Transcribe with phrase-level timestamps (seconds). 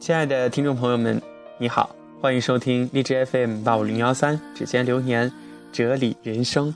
[0.00, 1.20] 亲爱的听众朋友们，
[1.58, 5.30] 你好，欢迎收听荔枝 FM 八五零幺三《指尖流年》，
[5.72, 6.74] 哲理人生。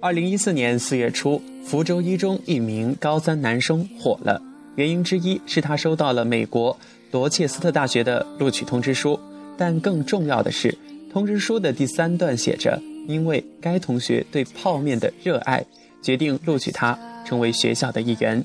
[0.00, 4.40] 二零一四年四月初，福州一中一名高三男生火了，
[4.76, 6.78] 原因之一是他收到了美国
[7.10, 9.18] 罗切斯特大学的录取通知书，
[9.56, 10.76] 但更重要的是，
[11.12, 15.64] 通知书的第三段写着：“因为该同学对泡面的热爱，
[16.00, 18.44] 决定录取他成为学校的一员。”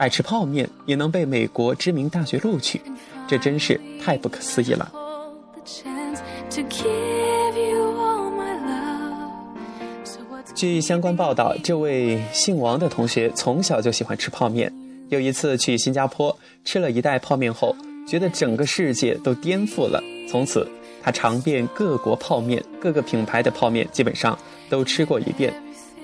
[0.00, 2.80] 爱吃泡面也能被美国知名大学录取，
[3.28, 4.90] 这真是太不可思议了。
[10.54, 14.72] 据相关报道，这位姓王的同学从小就喜欢吃泡面。
[15.10, 17.76] 有一次去新加坡吃了一袋泡面后，
[18.08, 20.02] 觉得整个世界都颠覆了。
[20.30, 20.66] 从此，
[21.02, 24.38] 他尝遍各国泡面，各个品牌的泡面基本上
[24.70, 25.52] 都吃过一遍，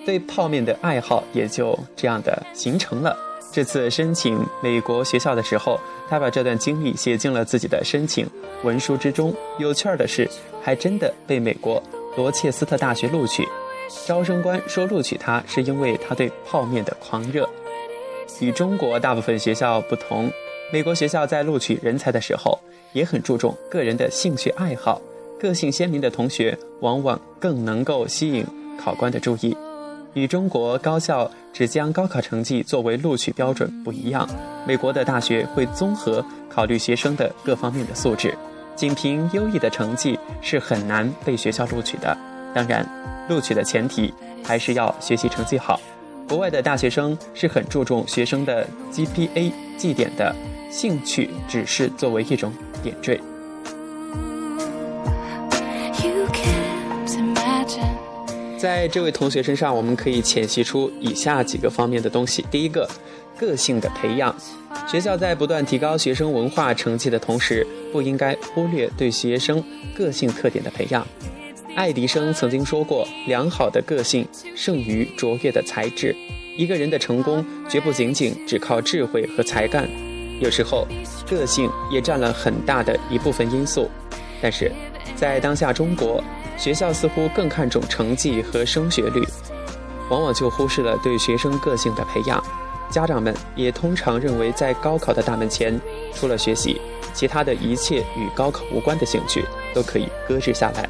[0.05, 3.17] 对泡面的爱好也就这样的形成了。
[3.53, 8.29] 这次申请美国学校的时候，他把这段经历写进了自己的申请
[8.65, 9.35] 文书之中。
[9.59, 10.29] 有趣儿的是，
[10.63, 11.83] 还真的被美国
[12.17, 13.49] 罗切斯特大学录取。
[14.07, 17.49] 招生官说录取他是因为他对泡面的狂热。
[18.41, 20.31] 与中国大部分学校不同，
[20.73, 22.59] 美国学校在录取人才的时候
[22.93, 25.01] 也很注重个人的兴趣爱好。
[25.39, 28.45] 个性鲜明的同学往往更能够吸引
[28.79, 29.57] 考官的注意。
[30.17, 34.27] 与中国高校只将高考成绩作为录取标准不一样，
[34.67, 38.35] 美国的大学会综合考虑学生的各方面的素质，
[38.75, 42.17] 仅凭优异的成绩是很难被学校录取的。
[42.55, 42.89] 当然，
[43.29, 45.79] 录取的前提还是要学习成绩好。
[46.27, 50.35] 国外的大学生是很注重学生的 GPA 绩点的，
[50.71, 52.51] 兴趣只是作为一种
[52.83, 53.21] 点缀。
[58.67, 62.45] 在这位同学身上，我们可以浅析出以下几个方面的东西。
[62.51, 62.85] 第一个，
[63.39, 64.35] 个性的培养。
[64.89, 69.63] 学校在不断提高学生文化成绩的同时，不应该忽略对学生
[69.95, 71.07] 个性特点的培养。
[71.77, 74.27] 爱迪生曾经说过：“良好的个性
[74.57, 76.13] 胜于卓越的才智。”
[76.59, 79.89] 一个人的成功绝不仅仅只靠智慧和才干，
[80.41, 80.89] 有时候
[81.31, 83.89] 个性也占了很大的一部分因素。
[84.43, 84.73] 但是，
[85.15, 86.21] 在当下中国。
[86.57, 89.23] 学校似乎更看重成绩和升学率，
[90.11, 92.43] 往往就忽视了对学生个性的培养。
[92.91, 95.79] 家长们也通常认为，在高考的大门前，
[96.15, 96.81] 除了学习，
[97.13, 99.45] 其他的一切与高考无关的兴趣
[99.75, 100.89] 都可以搁置下来。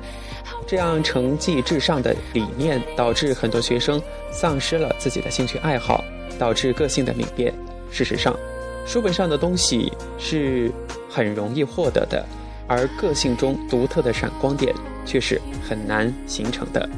[0.66, 4.00] 这样成绩至上的理念，导致很多学生
[4.30, 6.04] 丧失了自己的兴趣爱好，
[6.38, 7.52] 导致个性的泯灭。
[7.90, 8.36] 事实上，
[8.84, 10.70] 书本上的东西是
[11.08, 12.24] 很容易获得的。
[12.68, 16.88] 而个性中独特的闪光点却是很难形成的。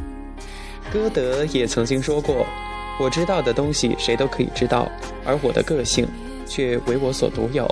[0.93, 2.47] 歌德也曾经说过
[2.99, 4.91] ：“我知道的东西谁都可以知道，
[5.25, 6.09] 而我的个性
[6.47, 7.69] 却为我所独有。”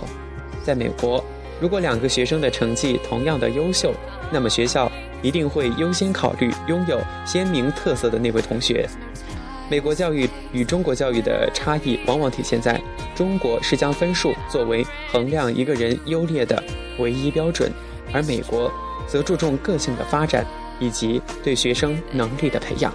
[0.62, 1.24] 在美国，
[1.60, 3.94] 如果两个学生的成绩同样的优秀，
[4.30, 4.90] 那么学校
[5.22, 8.86] 一定会优先考虑拥有鲜明特色的那位同学。
[9.70, 12.80] 美国教育与中国教育的差异，往往体现在
[13.16, 16.62] 中国是将分数作为衡量一个人优劣的
[16.98, 17.72] 唯一标准。
[18.12, 18.70] 而美国
[19.06, 20.46] 则注重个性的发展
[20.78, 22.92] 以及对学生能力的培养。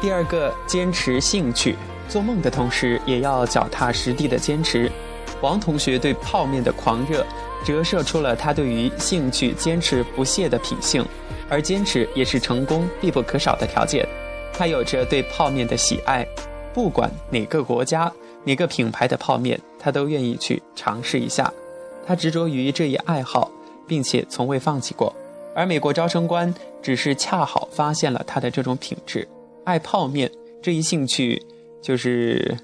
[0.00, 1.76] 第二个，坚持兴趣，
[2.08, 4.90] 做梦的同时也要脚踏实地的坚持。
[5.40, 7.24] 王同学对泡面的狂热，
[7.64, 11.04] 折射出了他对于兴趣坚持不懈的品性，
[11.48, 14.06] 而坚持也是成功必不可少的条件。
[14.52, 16.26] 他有着对泡面的喜爱，
[16.74, 18.12] 不管哪个国家。
[18.44, 21.52] 哪个品牌的泡面，他都愿意去尝试一下。
[22.06, 23.50] 他执着于这一爱好，
[23.86, 25.14] 并且从未放弃过。
[25.54, 26.52] 而美国招生官
[26.82, 29.26] 只是恰好发现了他的这种品质，
[29.64, 30.30] 爱泡面
[30.62, 31.40] 这一兴趣，
[31.82, 32.56] 就是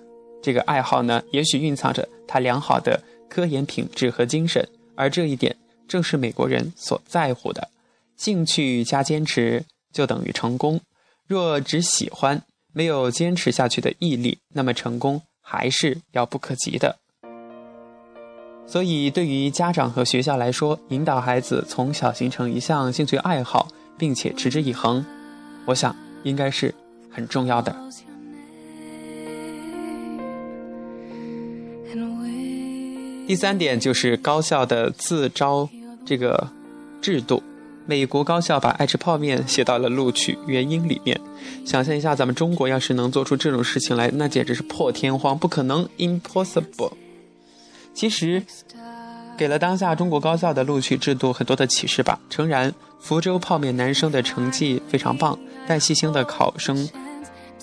[0.42, 4.66] 这个爱好呢，也许蕴藏着他良好的科研品质和精神。
[4.96, 5.56] 而这一点
[5.88, 7.69] 正是美国人所在乎的。
[8.16, 10.78] 兴趣加坚持就等于成功。
[11.26, 12.43] 若只喜欢，
[12.75, 15.22] 没有坚持下去的毅力，那么成功。
[15.52, 16.97] 还是遥不可及的，
[18.69, 23.67] 所以对于家长和学校来说，引导孩子从小形成一项兴趣爱好，
[23.99, 25.05] 并且持之以恒，
[25.67, 26.73] 我想应该是
[27.11, 27.75] 很重要的。
[33.26, 35.69] 第三点就是高校的自招
[36.06, 36.49] 这个
[37.03, 37.43] 制度。
[37.90, 41.20] 美国高校把爱吃泡面写到了录取原因里面，
[41.66, 46.92] 想象一下，咱们中国要是能做出这种事情来，那简直是破天荒，不可能，impossible。
[47.92, 48.44] 其实，
[49.37, 52.20] 给了当下中国高校的录取制度很多的启示吧。
[52.31, 55.36] 诚然，福州泡面男生的成绩非常棒，
[55.66, 56.88] 但细心的考生，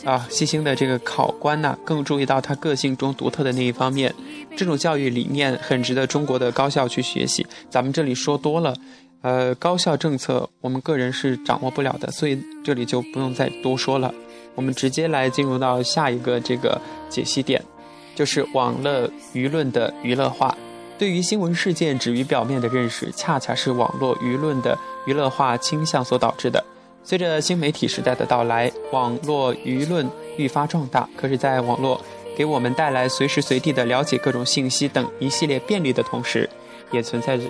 [0.03, 4.13] 啊，细心的这个考官呢，更注意到他个性中独特的那一方面。
[4.57, 7.47] 这种教育理念很值得中国的高校去学习。
[7.69, 8.75] 咱们这里说多了，
[9.21, 14.13] 呃，高校政策我们个人是掌握不了的，所以这里就不用再多说了。
[14.55, 16.79] 我们直接来进入到下一个这个
[17.09, 17.61] 解析点，
[18.15, 20.55] 就是网络舆论的娱乐化。
[20.97, 26.63] 对于新闻事件止于表面的认识，恰恰是网络舆论的娱乐化倾向所导致的。
[27.03, 31.07] 随着新媒体时代的到来，网络舆论愈发壮大。
[31.15, 32.01] 可是，在网络
[32.35, 36.49] 给我们带来随时随地的了解各种信息等一系列便利的同时，
[36.91, 37.43] 也存在着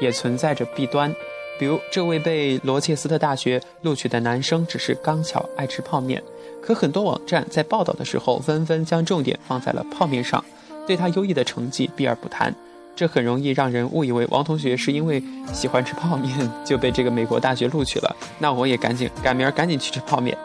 [0.00, 1.14] 也存在着弊端。
[1.58, 6.22] 比如，这位被罗切斯特大学录取的男生只是刚巧爱吃泡面，
[6.60, 10.44] 可很多网站在报道的时候纷纷将重点放在了泡面上。
[10.86, 12.54] 对他优异的成绩避而不谈，
[12.94, 15.22] 这很容易让人误以为王同学是因为
[15.52, 16.30] 喜欢吃泡面
[16.62, 18.14] 就被这个美国大学录取了。
[18.38, 20.36] 那我也赶紧赶明儿赶紧去吃泡面。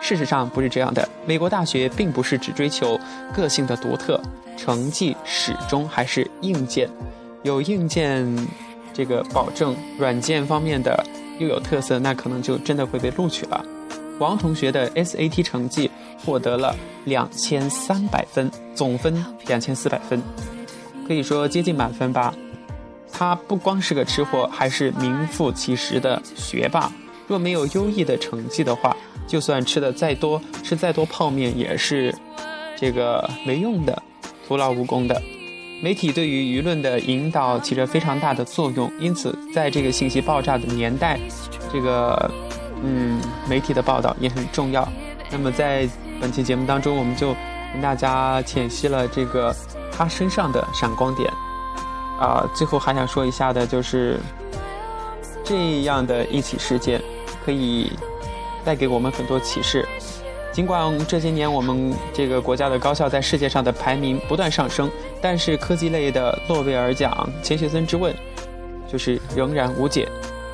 [0.00, 2.98] 事实上不是这样的，美国大学并不是只追求
[3.34, 4.20] 个性的独特，
[4.56, 6.88] 成绩始终还是硬件，
[7.42, 8.24] 有硬件
[8.92, 11.04] 这个保证，软件方面的
[11.38, 13.64] 又有特色，那可能就真的会被录取了。
[14.18, 15.90] 王同学的 SAT 成绩
[16.24, 20.22] 获得了两千三百分，总分两千四百分，
[21.08, 22.32] 可以说接近满分吧。
[23.10, 26.92] 他不光是个吃货，还是名副其实的学霸。
[27.26, 28.96] 若没有优异的成绩的话，
[29.26, 32.14] 就算吃的再多，吃再多泡面也是
[32.76, 34.02] 这个没用的，
[34.46, 35.20] 徒劳无功的。
[35.82, 41.18] 媒体对于舆论的引导起着非常大的作用，因此在这个信息爆炸的年代，
[41.70, 42.30] 这个。
[42.84, 44.88] 嗯，媒体的报道也很重要。
[45.30, 45.88] 那么在
[46.20, 47.32] 本期节目当中，我们就
[47.72, 49.54] 跟大家浅析了这个
[49.92, 51.32] 他身上的闪光点。
[52.18, 54.18] 啊，最后还想说一下的就是，
[55.44, 57.00] 这样的一起事件
[57.44, 57.92] 可以
[58.64, 59.86] 带给我们很多启示。
[60.52, 64.90] 尽管这些年我们这个国家的高校在世界上的排名不断上升，
[65.20, 68.14] 但是科技类的诺贝尔奖钱学森之问
[68.86, 70.06] 就是仍然无解。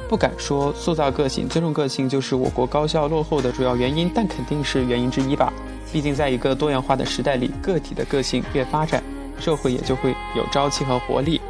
[0.09, 5.53] 不敢说塑造个性、尊重个性就是我国高校落后的主要原因，但肯定是原因之一吧。
[5.93, 9.03] 毕竟，在一个多元化的时代里，个体的个性越发展，
[9.39, 11.41] 社会也就会有朝气和活力。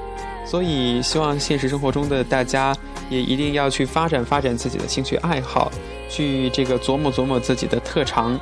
[0.45, 2.75] 所以，希望现实生活中的大家
[3.09, 5.71] 也一定要去发展发展自己的兴趣爱好，
[6.09, 8.39] 去这个琢磨琢磨自己的特长，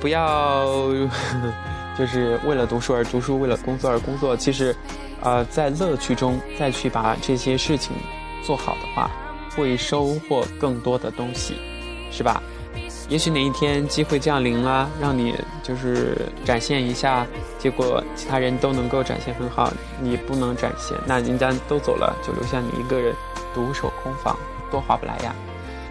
[0.00, 0.66] 不要
[1.98, 4.36] 就是为了读书而读书，为了工作而工作。
[4.36, 4.74] 其实，
[5.20, 7.92] 呃，在乐趣中再去把这些事情
[8.42, 9.10] 做好的话。
[9.56, 11.54] 会收获更多的东西，
[12.10, 12.42] 是吧？
[13.08, 15.32] 也许哪一天机会降临了，让你
[15.62, 17.24] 就是展现一下，
[17.56, 23.14] 结果其他人都能够展现很好，你不能展现，那人家都走了，就留下你一个人
[23.54, 24.36] 独守空房，
[24.70, 25.34] 多划不来呀，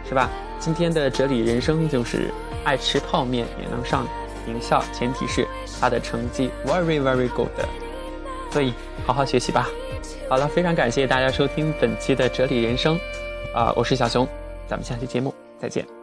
[0.08, 0.30] 是吧？
[0.60, 2.32] 今天的哲理人生就是
[2.64, 4.08] 爱吃泡面也能上
[4.46, 5.48] 名校，前提是
[5.82, 7.50] 他的成绩 very very good，
[8.52, 8.74] 所以
[9.06, 9.68] 好好学习吧。
[10.30, 12.98] 好了，非常感谢大家收听本期的哲理人生。
[13.54, 14.28] 啊，我是小熊，
[14.68, 16.03] 咱们下期节目再见。